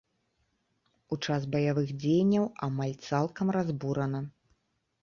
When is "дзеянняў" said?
2.01-2.45